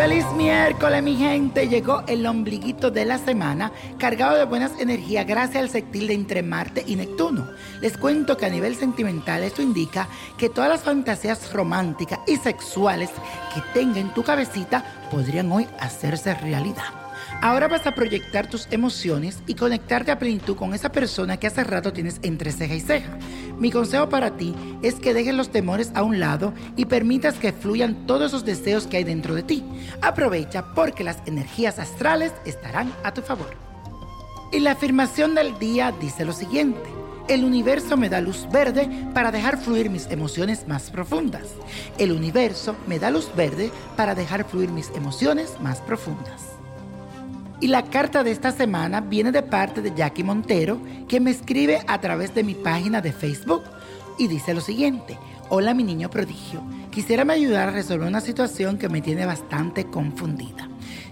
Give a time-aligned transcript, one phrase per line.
[0.00, 5.68] Miércoles, mi gente, llegó el ombliguito de la semana cargado de buenas energías gracias al
[5.68, 7.46] sextil de entre Marte y Neptuno.
[7.82, 10.08] Les cuento que a nivel sentimental esto indica
[10.38, 13.10] que todas las fantasías románticas y sexuales
[13.54, 16.94] que tenga en tu cabecita podrían hoy hacerse realidad.
[17.42, 21.62] Ahora vas a proyectar tus emociones y conectarte a plenitud con esa persona que hace
[21.62, 23.18] rato tienes entre ceja y ceja.
[23.60, 27.52] Mi consejo para ti es que dejes los temores a un lado y permitas que
[27.52, 29.62] fluyan todos esos deseos que hay dentro de ti.
[30.00, 33.50] Aprovecha porque las energías astrales estarán a tu favor.
[34.50, 36.80] Y la afirmación del día dice lo siguiente.
[37.28, 41.48] El universo me da luz verde para dejar fluir mis emociones más profundas.
[41.98, 46.50] El universo me da luz verde para dejar fluir mis emociones más profundas.
[47.62, 51.82] Y la carta de esta semana viene de parte de Jackie Montero, que me escribe
[51.86, 53.64] a través de mi página de Facebook
[54.18, 55.18] y dice lo siguiente.
[55.50, 59.84] Hola mi niño prodigio, quisiera me ayudar a resolver una situación que me tiene bastante
[59.84, 60.70] confundida.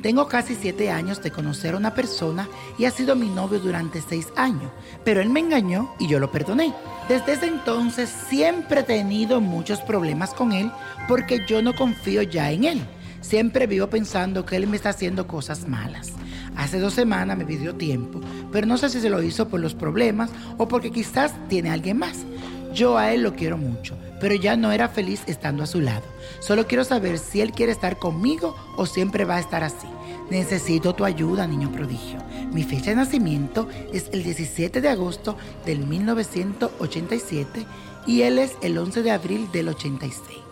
[0.00, 4.00] Tengo casi siete años de conocer a una persona y ha sido mi novio durante
[4.00, 4.72] seis años,
[5.04, 6.72] pero él me engañó y yo lo perdoné.
[7.06, 10.72] Desde ese entonces siempre he tenido muchos problemas con él
[11.06, 12.80] porque yo no confío ya en él.
[13.20, 16.14] Siempre vivo pensando que él me está haciendo cosas malas.
[16.60, 18.20] Hace dos semanas me pidió tiempo,
[18.52, 21.96] pero no sé si se lo hizo por los problemas o porque quizás tiene alguien
[21.96, 22.26] más.
[22.74, 26.04] Yo a él lo quiero mucho, pero ya no era feliz estando a su lado.
[26.38, 29.86] Solo quiero saber si él quiere estar conmigo o siempre va a estar así.
[30.30, 32.18] Necesito tu ayuda, niño prodigio.
[32.52, 37.64] Mi fecha de nacimiento es el 17 de agosto del 1987
[38.06, 40.49] y él es el 11 de abril del 86.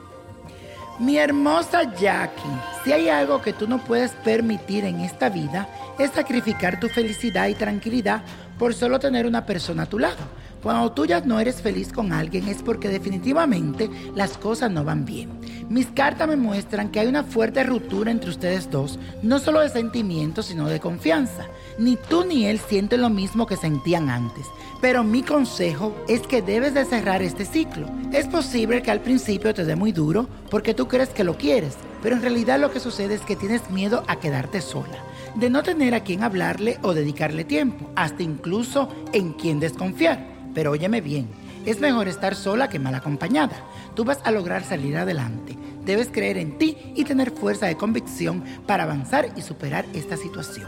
[0.99, 2.43] Mi hermosa Jackie,
[2.83, 7.47] si hay algo que tú no puedes permitir en esta vida es sacrificar tu felicidad
[7.47, 8.23] y tranquilidad
[8.59, 10.17] por solo tener una persona a tu lado.
[10.63, 15.05] Cuando tú ya no eres feliz con alguien es porque definitivamente las cosas no van
[15.05, 15.31] bien.
[15.69, 19.69] Mis cartas me muestran que hay una fuerte ruptura entre ustedes dos, no solo de
[19.69, 21.47] sentimientos, sino de confianza.
[21.79, 24.47] Ni tú ni él sienten lo mismo que sentían antes.
[24.81, 27.89] Pero mi consejo es que debes de cerrar este ciclo.
[28.13, 31.77] Es posible que al principio te dé muy duro porque tú crees que lo quieres,
[32.03, 35.05] pero en realidad lo que sucede es que tienes miedo a quedarte sola,
[35.35, 40.38] de no tener a quien hablarle o dedicarle tiempo, hasta incluso en quien desconfiar.
[40.59, 41.29] Pero óyeme bien,
[41.67, 43.63] es mejor estar sola que mal acompañada.
[43.95, 45.57] Tú vas a lograr salir adelante.
[45.85, 50.67] Debes creer en ti y tener fuerza de convicción para avanzar y superar esta situación.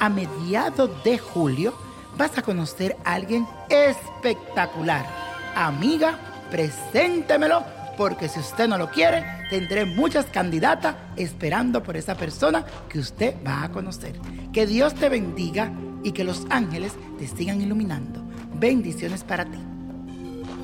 [0.00, 1.72] A mediados de julio
[2.18, 5.06] vas a conocer a alguien espectacular.
[5.54, 6.18] Amiga,
[6.50, 7.64] preséntemelo
[7.96, 13.34] porque si usted no lo quiere, tendré muchas candidatas esperando por esa persona que usted
[13.46, 14.12] va a conocer.
[14.52, 15.72] Que Dios te bendiga
[16.04, 18.30] y que los ángeles te sigan iluminando
[18.62, 19.58] bendiciones para ti.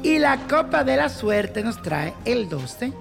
[0.05, 2.93] Y la copa de la suerte nos trae el 12,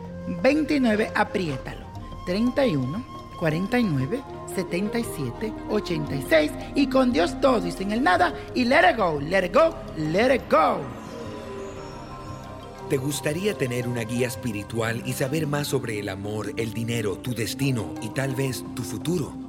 [0.41, 1.85] 29, apriétalo,
[2.25, 3.05] 31,
[3.39, 4.23] 49,
[4.55, 9.45] 77, 86 y con Dios todo y sin el nada y let it go, let
[9.45, 10.79] it go, let it go.
[12.89, 17.35] ¿Te gustaría tener una guía espiritual y saber más sobre el amor, el dinero, tu
[17.35, 19.46] destino y tal vez tu futuro?